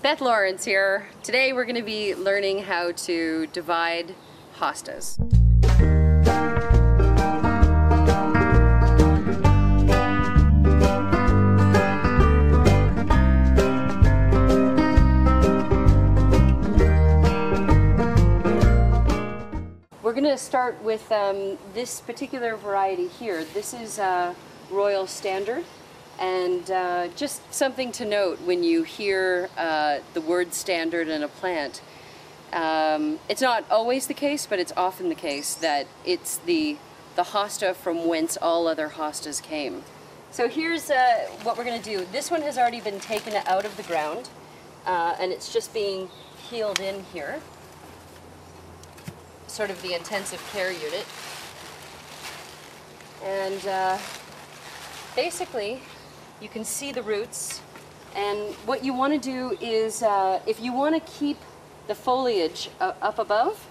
Beth 0.00 0.20
Lawrence 0.20 0.64
here. 0.64 1.08
Today 1.24 1.52
we're 1.52 1.64
going 1.64 1.74
to 1.74 1.82
be 1.82 2.14
learning 2.14 2.62
how 2.62 2.92
to 2.92 3.48
divide 3.48 4.14
hostas. 4.56 5.18
We're 20.00 20.12
going 20.12 20.22
to 20.22 20.38
start 20.38 20.80
with 20.84 21.10
um, 21.10 21.58
this 21.74 22.00
particular 22.00 22.54
variety 22.54 23.08
here. 23.08 23.42
This 23.52 23.74
is 23.74 23.98
uh, 23.98 24.34
Royal 24.70 25.08
Standard. 25.08 25.64
And 26.18 26.68
uh, 26.70 27.08
just 27.14 27.54
something 27.54 27.92
to 27.92 28.04
note 28.04 28.40
when 28.40 28.64
you 28.64 28.82
hear 28.82 29.48
uh, 29.56 29.98
the 30.14 30.20
word 30.20 30.52
standard 30.52 31.08
in 31.08 31.22
a 31.22 31.28
plant, 31.28 31.80
um, 32.52 33.20
it's 33.28 33.42
not 33.42 33.64
always 33.70 34.06
the 34.08 34.14
case, 34.14 34.46
but 34.46 34.58
it's 34.58 34.72
often 34.76 35.08
the 35.10 35.14
case 35.14 35.54
that 35.54 35.86
it's 36.04 36.38
the, 36.38 36.76
the 37.14 37.22
hosta 37.22 37.74
from 37.74 38.08
whence 38.08 38.36
all 38.36 38.66
other 38.66 38.88
hostas 38.88 39.40
came. 39.40 39.84
So 40.30 40.48
here's 40.48 40.90
uh, 40.90 41.28
what 41.42 41.56
we're 41.56 41.64
going 41.64 41.80
to 41.80 41.90
do. 41.90 42.06
This 42.10 42.30
one 42.30 42.42
has 42.42 42.58
already 42.58 42.80
been 42.80 43.00
taken 43.00 43.34
out 43.46 43.64
of 43.64 43.76
the 43.76 43.82
ground, 43.84 44.28
uh, 44.86 45.16
and 45.20 45.32
it's 45.32 45.52
just 45.52 45.72
being 45.72 46.08
healed 46.50 46.80
in 46.80 47.04
here. 47.12 47.40
Sort 49.46 49.70
of 49.70 49.80
the 49.82 49.94
intensive 49.94 50.42
care 50.52 50.72
unit. 50.72 51.06
And 53.24 53.66
uh, 53.66 53.98
basically, 55.16 55.80
you 56.40 56.48
can 56.48 56.64
see 56.64 56.92
the 56.92 57.02
roots. 57.02 57.60
And 58.14 58.54
what 58.66 58.84
you 58.84 58.94
want 58.94 59.12
to 59.12 59.18
do 59.18 59.56
is, 59.60 60.02
uh, 60.02 60.40
if 60.46 60.60
you 60.60 60.72
want 60.72 60.94
to 60.94 61.12
keep 61.12 61.38
the 61.86 61.94
foliage 61.94 62.70
uh, 62.80 62.92
up 63.00 63.18
above, 63.18 63.66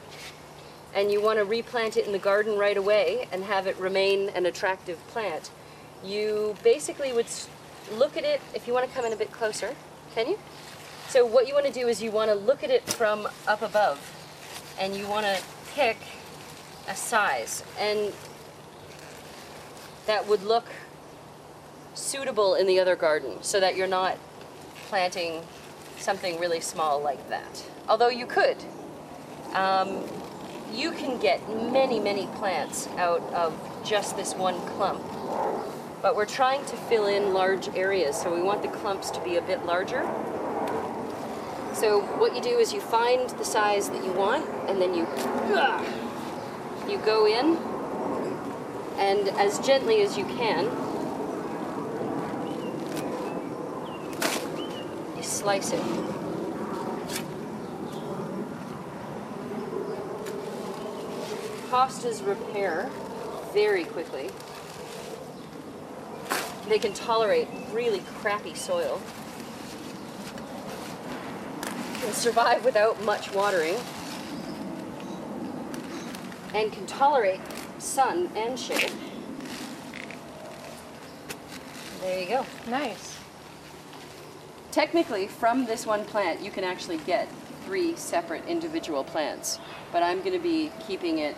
and 0.93 1.11
you 1.11 1.21
want 1.21 1.37
to 1.37 1.45
replant 1.45 1.97
it 1.97 2.05
in 2.05 2.11
the 2.11 2.19
garden 2.19 2.57
right 2.57 2.77
away 2.77 3.27
and 3.31 3.43
have 3.43 3.67
it 3.67 3.77
remain 3.77 4.29
an 4.29 4.45
attractive 4.45 5.05
plant, 5.07 5.51
you 6.03 6.55
basically 6.63 7.13
would 7.13 7.27
look 7.93 8.17
at 8.17 8.23
it, 8.23 8.41
if 8.53 8.67
you 8.67 8.73
want 8.73 8.87
to 8.87 8.95
come 8.95 9.05
in 9.05 9.13
a 9.13 9.15
bit 9.15 9.31
closer, 9.31 9.75
can 10.15 10.27
you? 10.27 10.39
So 11.09 11.25
what 11.25 11.47
you 11.47 11.53
want 11.53 11.65
to 11.65 11.71
do 11.71 11.87
is 11.87 12.01
you 12.01 12.11
want 12.11 12.31
to 12.31 12.35
look 12.35 12.63
at 12.63 12.69
it 12.69 12.83
from 12.83 13.27
up 13.47 13.61
above, 13.61 13.99
and 14.79 14.95
you 14.95 15.07
want 15.07 15.25
to 15.25 15.41
pick 15.73 15.97
a 16.87 16.95
size, 16.95 17.63
and 17.79 18.13
that 20.05 20.27
would 20.27 20.43
look 20.43 20.65
suitable 21.97 22.55
in 22.55 22.67
the 22.67 22.79
other 22.79 22.95
garden 22.95 23.37
so 23.41 23.59
that 23.59 23.75
you're 23.75 23.87
not 23.87 24.17
planting 24.87 25.41
something 25.97 26.39
really 26.39 26.61
small 26.61 27.01
like 27.01 27.29
that. 27.29 27.63
Although 27.89 28.09
you 28.09 28.25
could. 28.25 28.57
Um, 29.53 30.03
you 30.73 30.91
can 30.91 31.17
get 31.19 31.41
many, 31.71 31.99
many 31.99 32.27
plants 32.27 32.87
out 32.97 33.21
of 33.33 33.53
just 33.83 34.15
this 34.15 34.35
one 34.35 34.59
clump. 34.67 35.01
But 36.01 36.15
we're 36.15 36.25
trying 36.25 36.63
to 36.65 36.75
fill 36.75 37.07
in 37.07 37.33
large 37.33 37.69
areas, 37.69 38.21
so 38.21 38.33
we 38.33 38.41
want 38.41 38.61
the 38.61 38.67
clumps 38.67 39.09
to 39.11 39.21
be 39.21 39.37
a 39.37 39.41
bit 39.41 39.65
larger. 39.65 40.03
So 41.73 42.01
what 42.17 42.35
you 42.35 42.41
do 42.41 42.57
is 42.57 42.73
you 42.73 42.81
find 42.81 43.29
the 43.31 43.45
size 43.45 43.89
that 43.89 44.03
you 44.03 44.11
want, 44.11 44.47
and 44.67 44.81
then 44.81 44.93
you 44.93 45.07
you 46.87 46.97
go 46.99 47.27
in, 47.27 47.57
and 48.97 49.29
as 49.39 49.59
gently 49.59 50.01
as 50.01 50.17
you 50.17 50.25
can, 50.25 50.65
slice 55.37 55.71
it. 55.71 55.81
Hostas 61.69 62.25
repair 62.25 62.89
very 63.53 63.83
quickly. 63.83 64.31
They 66.67 66.79
can 66.79 66.91
tolerate 66.93 67.47
really 67.71 67.99
crappy 68.19 68.55
soil. 68.55 68.99
Can 72.01 72.13
survive 72.13 72.65
without 72.65 73.03
much 73.03 73.31
watering. 73.31 73.77
And 76.55 76.71
can 76.71 76.87
tolerate 76.87 77.41
sun 77.77 78.31
and 78.35 78.59
shade. 78.59 78.91
There 82.01 82.19
you 82.21 82.27
go. 82.27 82.45
Nice 82.67 83.16
technically 84.77 85.25
from 85.25 85.65
this 85.65 85.87
one 85.87 86.05
plant 86.05 86.39
you 86.39 86.51
can 86.51 86.63
actually 86.63 86.97
get 86.97 87.27
three 87.65 87.95
separate 87.95 88.45
individual 88.45 89.03
plants, 89.03 89.57
but 89.91 90.03
I'm 90.03 90.19
going 90.19 90.33
to 90.33 90.39
be 90.39 90.71
keeping 90.87 91.17
it 91.17 91.35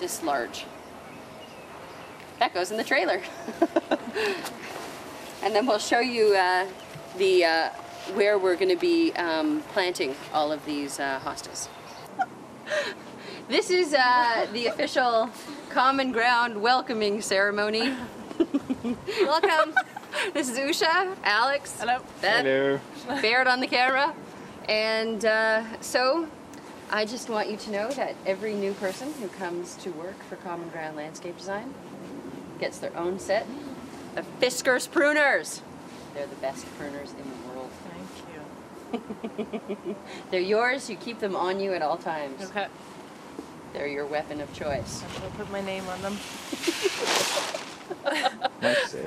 this 0.00 0.24
large. 0.24 0.66
That 2.40 2.52
goes 2.52 2.72
in 2.72 2.78
the 2.78 2.82
trailer. 2.82 3.22
and 5.44 5.54
then 5.54 5.66
we'll 5.66 5.78
show 5.78 6.00
you 6.00 6.34
uh, 6.34 6.66
the 7.16 7.44
uh, 7.44 7.68
where 8.14 8.36
we're 8.40 8.56
going 8.56 8.74
to 8.76 8.80
be 8.90 9.12
um, 9.12 9.62
planting 9.72 10.16
all 10.34 10.50
of 10.50 10.66
these 10.66 10.98
uh, 10.98 11.20
hostas. 11.20 11.68
this 13.48 13.70
is 13.70 13.94
uh, 13.94 14.48
the 14.52 14.66
official 14.66 15.30
common 15.70 16.10
ground 16.10 16.60
welcoming 16.60 17.22
ceremony. 17.22 17.94
Welcome. 19.22 19.74
this 20.34 20.48
is 20.48 20.58
Usha, 20.58 21.16
Alex, 21.24 21.78
Hello. 21.78 22.00
Beth, 22.20 22.44
Hello. 22.44 22.80
Baird 23.22 23.46
on 23.46 23.60
the 23.60 23.66
camera. 23.66 24.14
And 24.68 25.24
uh, 25.24 25.64
so 25.80 26.28
I 26.90 27.04
just 27.04 27.28
want 27.28 27.50
you 27.50 27.56
to 27.56 27.70
know 27.70 27.90
that 27.92 28.14
every 28.26 28.54
new 28.54 28.72
person 28.74 29.12
who 29.14 29.28
comes 29.28 29.76
to 29.76 29.90
work 29.90 30.22
for 30.24 30.36
Common 30.36 30.68
Ground 30.68 30.96
Landscape 30.96 31.36
Design 31.38 31.72
gets 32.58 32.78
their 32.78 32.96
own 32.96 33.18
set 33.18 33.46
of 34.16 34.26
Fiskars 34.40 34.88
pruners. 34.88 35.60
They're 36.14 36.26
the 36.26 36.36
best 36.36 36.66
pruners 36.78 37.10
in 37.18 37.30
the 37.30 37.48
world. 37.48 37.70
Thank 38.90 39.04
you. 39.78 39.96
They're 40.30 40.40
yours. 40.40 40.90
You 40.90 40.96
keep 40.96 41.18
them 41.18 41.34
on 41.34 41.58
you 41.58 41.72
at 41.72 41.80
all 41.80 41.96
times. 41.96 42.42
Okay. 42.42 42.66
They're 43.72 43.88
your 43.88 44.04
weapon 44.04 44.42
of 44.42 44.52
choice. 44.52 45.02
I'm 45.02 45.22
gonna 45.22 45.34
put 45.36 45.50
my 45.50 45.62
name 45.62 45.84
on 45.88 46.02
them. 46.02 46.18
Nice 48.62 48.90
save. 48.92 49.06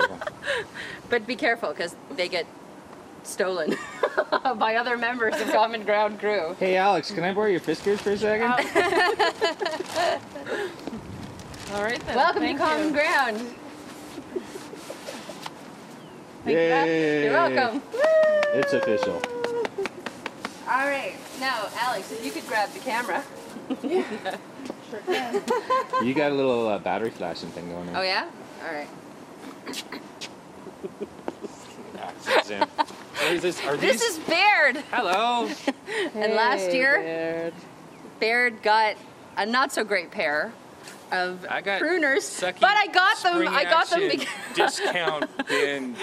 But 1.08 1.26
be 1.26 1.36
careful 1.36 1.70
because 1.70 1.96
they 2.14 2.28
get 2.28 2.46
stolen 3.22 3.74
by 4.56 4.76
other 4.76 4.96
members 4.96 5.40
of 5.40 5.50
Common 5.50 5.84
Ground 5.84 6.20
crew. 6.20 6.54
Hey 6.60 6.76
Alex, 6.76 7.10
can 7.10 7.24
I 7.24 7.32
borrow 7.32 7.48
your 7.48 7.60
Fiskars 7.60 7.98
for 7.98 8.10
a 8.12 8.18
second? 8.18 8.50
All 11.74 11.82
right 11.82 12.00
then. 12.06 12.16
Welcome 12.16 12.42
Thank 12.42 12.58
to 12.58 12.64
Common 12.64 12.86
you. 12.88 12.92
Ground. 12.92 13.38
Thank. 16.44 16.56
Yay! 16.56 17.24
You're 17.24 17.32
welcome. 17.32 17.82
It's 18.54 18.72
official. 18.72 19.20
All 20.68 20.86
right, 20.86 21.14
now 21.40 21.66
Alex, 21.78 22.12
if 22.12 22.24
you 22.24 22.30
could 22.30 22.46
grab 22.46 22.70
the 22.72 22.78
camera. 22.80 23.22
yeah. 23.82 24.36
Sure 24.88 25.00
can. 25.00 25.42
You 26.04 26.14
got 26.14 26.30
a 26.30 26.34
little 26.36 26.68
uh, 26.68 26.78
battery 26.78 27.10
flashing 27.10 27.48
thing 27.50 27.68
going 27.68 27.88
on. 27.88 27.96
Oh 27.96 28.02
yeah. 28.02 28.28
All 28.64 28.72
right. 28.72 28.86
Zoom. 32.44 32.64
This? 33.40 33.64
Are 33.64 33.76
This 33.76 34.02
is 34.02 34.18
Baird. 34.20 34.76
Hello. 34.90 35.48
And 36.14 36.34
last 36.34 36.72
year, 36.72 36.98
Baird. 37.00 37.54
Baird 38.20 38.62
got 38.62 38.96
a 39.36 39.46
not 39.46 39.72
so 39.72 39.84
great 39.84 40.10
pair 40.10 40.52
of 41.12 41.46
I 41.48 41.60
got 41.60 41.80
pruners, 41.80 42.40
but 42.40 42.64
I 42.64 42.86
got 42.88 43.22
them. 43.22 43.46
I 43.48 43.64
got 43.64 43.88
them 43.88 44.00
because 44.08 44.26
discount 44.54 45.46
bin 45.46 45.94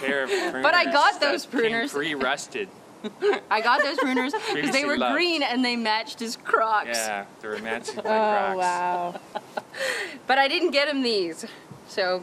pair 0.00 0.24
of 0.24 0.30
pruners. 0.30 0.62
But 0.62 0.74
I 0.74 0.84
got 0.90 1.20
those 1.20 1.46
came 1.46 1.60
pruners. 1.60 1.92
Pre-rusted. 1.92 2.68
I 3.50 3.60
got 3.60 3.82
those 3.82 3.96
pruners 3.98 4.32
because 4.52 4.72
they 4.72 4.84
were 4.84 4.96
loved. 4.98 5.14
green 5.14 5.42
and 5.42 5.64
they 5.64 5.76
matched 5.76 6.18
his 6.20 6.36
Crocs. 6.36 6.88
Yeah, 6.88 7.26
they 7.40 7.48
were 7.48 7.58
matching 7.58 7.96
my 7.96 8.02
Oh 8.02 8.54
Crocs. 8.54 8.56
wow. 8.58 9.20
But 10.26 10.38
I 10.38 10.48
didn't 10.48 10.72
get 10.72 10.88
him 10.88 11.02
these. 11.02 11.46
So, 11.88 12.22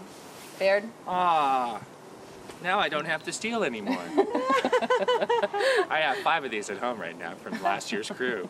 Baird, 0.60 0.84
Ah, 1.07 1.81
now 2.63 2.80
I 2.80 2.90
don't 2.90 3.06
have 3.06 3.24
to 3.24 3.31
steal 3.34 3.63
anymore. 3.63 4.02
I 5.90 6.00
have 6.02 6.18
five 6.18 6.44
of 6.46 6.52
these 6.52 6.69
at 6.69 6.78
home 6.78 7.00
right 7.00 7.18
now 7.18 7.34
from 7.36 7.62
last 7.62 7.92
year's 7.92 8.10
crew. 8.10 8.48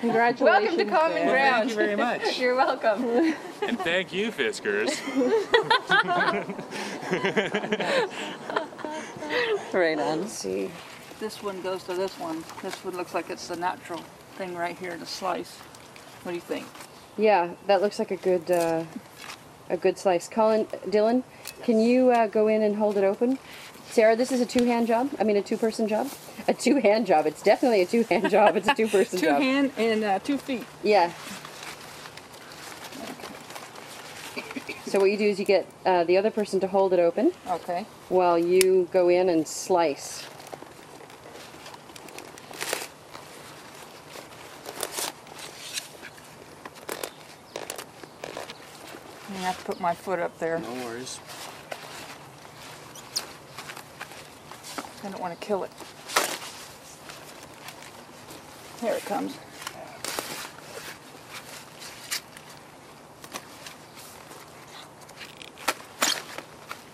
Congratulations. 0.00 0.40
Welcome 0.40 0.76
to 0.78 0.84
Common 0.84 1.12
Baird. 1.14 1.28
Ground. 1.28 1.56
Thank 1.56 1.70
you 1.70 1.76
very 1.76 1.96
much. 1.96 2.38
you're 2.40 2.56
welcome. 2.56 3.34
And 3.62 3.78
thank 3.80 4.12
you, 4.12 4.30
Fiskars. 4.32 4.90
right 9.72 9.98
on. 9.98 10.20
Let's 10.22 10.32
see. 10.32 10.70
This 11.20 11.42
one 11.42 11.60
goes 11.62 11.84
to 11.84 11.94
this 11.94 12.18
one. 12.18 12.42
This 12.62 12.74
one 12.84 12.96
looks 12.96 13.14
like 13.14 13.30
it's 13.30 13.48
the 13.48 13.56
natural 13.56 14.00
thing 14.36 14.56
right 14.56 14.76
here 14.76 14.96
to 14.96 15.06
slice. 15.06 15.56
What 16.22 16.32
do 16.32 16.34
you 16.34 16.40
think? 16.40 16.66
Yeah, 17.16 17.50
that 17.66 17.82
looks 17.82 17.98
like 17.98 18.10
a 18.10 18.16
good 18.16 18.50
uh, 18.50 18.84
a 19.70 19.76
good 19.76 19.96
slice. 19.98 20.28
Colin, 20.28 20.66
Dylan, 20.88 21.22
Can 21.62 21.80
you 21.80 22.10
uh, 22.10 22.26
go 22.26 22.48
in 22.48 22.60
and 22.62 22.76
hold 22.76 22.96
it 22.98 23.04
open? 23.04 23.38
Sarah, 23.90 24.14
this 24.14 24.30
is 24.30 24.40
a 24.40 24.46
two-hand 24.46 24.86
job. 24.86 25.10
I 25.18 25.24
mean, 25.24 25.36
a 25.36 25.42
two-person 25.42 25.88
job. 25.88 26.08
A 26.46 26.54
two-hand 26.54 27.06
job. 27.06 27.26
It's 27.26 27.42
definitely 27.42 27.80
a 27.82 27.86
two-hand 27.86 28.30
job. 28.36 28.56
It's 28.56 28.68
a 28.68 28.74
two-person 28.74 29.18
Two 29.18 29.26
job. 29.26 29.40
hand 29.42 29.72
and 29.76 30.04
uh, 30.04 30.18
two 30.20 30.38
feet. 30.38 30.64
Yeah. 30.82 31.12
So 34.86 34.98
what 34.98 35.10
you 35.10 35.16
do 35.16 35.24
is 35.28 35.38
you 35.38 35.44
get 35.44 35.66
uh, 35.86 36.02
the 36.04 36.16
other 36.16 36.30
person 36.32 36.58
to 36.60 36.66
hold 36.66 36.92
it 36.92 36.98
open 36.98 37.32
Okay. 37.48 37.86
while 38.08 38.36
you 38.38 38.88
go 38.92 39.08
in 39.08 39.28
and 39.28 39.46
slice. 39.46 40.26
I 49.32 49.42
have 49.42 49.58
to 49.58 49.64
put 49.64 49.80
my 49.80 49.94
foot 49.94 50.18
up 50.18 50.38
there. 50.38 50.58
No 50.58 50.72
worries. 50.84 51.20
I 55.02 55.08
don't 55.08 55.20
want 55.20 55.38
to 55.38 55.46
kill 55.46 55.64
it. 55.64 55.70
Here 58.80 58.94
it 58.94 59.04
comes. 59.04 59.36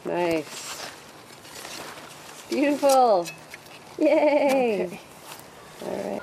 Nice. 0.04 0.90
Beautiful. 2.48 3.26
Yay. 3.98 4.86
Okay. 4.86 5.00
All 5.84 6.12
right. 6.12 6.22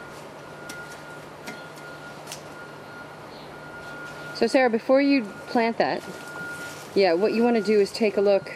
So 4.36 4.48
Sarah, 4.48 4.70
before 4.70 5.02
you 5.02 5.26
plant 5.54 5.78
that, 5.78 6.04
yeah, 6.96 7.14
what 7.14 7.34
you 7.34 7.44
want 7.44 7.56
to 7.56 7.62
do 7.62 7.80
is 7.80 7.92
take 7.92 8.18
a 8.18 8.22
look. 8.22 8.52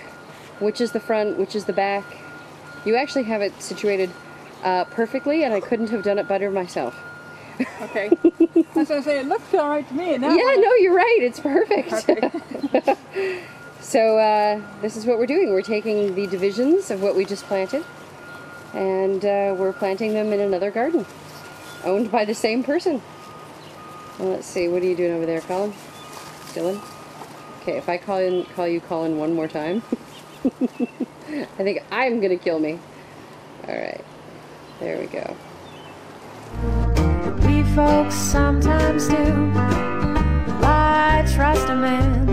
Which 0.59 0.81
is 0.81 0.91
the 0.91 0.99
front? 0.99 1.37
Which 1.37 1.55
is 1.55 1.65
the 1.65 1.73
back? 1.73 2.03
You 2.83 2.95
actually 2.95 3.23
have 3.23 3.41
it 3.41 3.61
situated 3.61 4.09
uh, 4.63 4.85
perfectly, 4.85 5.43
and 5.43 5.53
I 5.53 5.59
couldn't 5.59 5.91
have 5.91 6.03
done 6.03 6.17
it 6.17 6.27
better 6.27 6.49
myself. 6.51 6.95
Okay. 7.81 8.09
What 8.09 8.91
I'm 8.91 9.01
saying. 9.01 9.25
It 9.25 9.29
looks 9.29 9.53
all 9.53 9.69
right 9.69 9.87
to 9.87 9.93
me. 9.93 10.15
And 10.15 10.23
yeah, 10.23 10.55
no, 10.57 10.73
you're 10.75 10.95
right. 10.95 11.19
It's 11.21 11.39
perfect. 11.39 11.93
Okay. 11.93 12.97
So 13.87 14.17
uh, 14.17 14.59
this 14.81 14.97
is 14.97 15.05
what 15.05 15.17
we're 15.17 15.27
doing. 15.27 15.51
We're 15.51 15.61
taking 15.61 16.13
the 16.13 16.27
divisions 16.27 16.91
of 16.91 17.01
what 17.01 17.15
we 17.15 17.23
just 17.23 17.45
planted, 17.45 17.85
and 18.73 19.23
uh, 19.23 19.55
we're 19.57 19.71
planting 19.71 20.13
them 20.13 20.33
in 20.33 20.41
another 20.41 20.71
garden, 20.71 21.05
owned 21.85 22.11
by 22.11 22.25
the 22.25 22.35
same 22.35 22.65
person. 22.65 23.01
Well, 24.19 24.31
let's 24.31 24.45
see. 24.45 24.67
What 24.67 24.81
are 24.81 24.85
you 24.85 24.95
doing 24.95 25.13
over 25.13 25.25
there, 25.25 25.39
Colin? 25.39 25.71
Dylan. 26.57 26.81
Okay, 27.61 27.77
if 27.77 27.87
I 27.87 27.97
call 27.97 28.17
in, 28.17 28.43
call 28.55 28.67
you 28.67 28.81
Colin 28.81 29.19
one 29.19 29.33
more 29.33 29.47
time, 29.47 29.83
I 30.43 31.63
think 31.63 31.83
I'm 31.91 32.19
gonna 32.19 32.37
kill 32.37 32.59
me. 32.59 32.79
All 33.67 33.75
right, 33.75 34.03
there 34.79 34.97
we 34.97 35.05
go. 35.05 35.35
We 37.45 37.63
folks 37.75 38.15
sometimes 38.15 39.07
do. 39.07 39.51
I 40.63 41.29
trust 41.35 41.67
a 41.69 41.75
man 41.75 42.25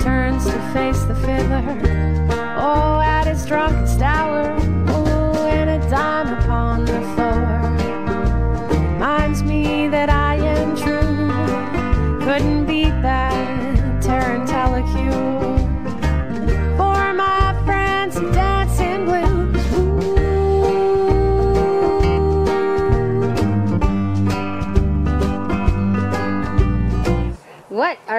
turns 0.00 0.44
to 0.44 0.72
face 0.72 1.02
the 1.02 1.16
fiddler. 1.16 2.28
Oh, 2.58 3.00
at 3.00 3.26
his 3.26 3.44
drunkest 3.46 4.00
hour. 4.00 4.65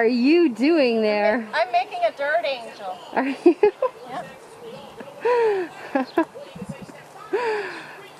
You 0.08 0.48
doing 0.50 1.02
there? 1.02 1.48
I'm 1.52 1.72
making 1.72 2.00
a 2.06 2.12
dirt 2.12 2.44
angel. 2.44 2.98
Are 3.12 3.28
you? 3.28 3.56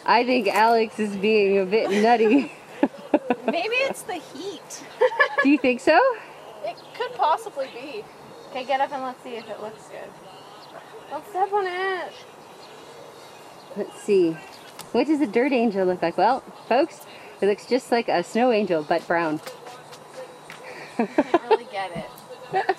I 0.07 0.25
think 0.25 0.49
Alex 0.49 0.99
is 0.99 1.17
being 1.17 1.59
a 1.59 1.67
bit 1.67 1.91
nutty. 1.91 2.53
Maybe 3.47 3.75
it's 3.87 4.03
the 4.03 4.15
heat. 4.15 4.85
Do 5.43 5.51
you 5.51 5.59
think 5.59 5.81
so? 5.81 5.99
It 6.65 6.77
could 6.95 7.13
possibly 7.15 7.69
be. 7.75 8.05
Okay, 8.51 8.65
get 8.65 8.81
up 8.81 8.93
and 8.93 9.03
let's 9.03 9.23
see 9.23 9.37
if 9.37 9.49
it 9.49 9.61
looks 9.61 9.89
good. 9.89 10.11
Don't 11.11 11.27
step 11.29 11.53
on 11.53 11.67
it. 11.67 12.13
Let's 13.77 14.01
see. 14.03 14.37
What 14.93 15.07
does 15.07 15.21
a 15.21 15.27
dirt 15.27 15.53
angel 15.53 15.87
look 15.87 16.03
like? 16.03 16.17
Well, 16.17 16.41
folks, 16.67 17.07
it 17.41 17.47
looks 17.47 17.67
just 17.67 17.93
like 17.93 18.09
a 18.09 18.23
snow 18.23 18.51
angel, 18.51 18.83
but 18.83 19.07
brown. 19.07 19.41
I 21.01 21.07
can't 21.07 21.43
really 21.49 21.65
get 21.71 21.93
it. 22.53 22.65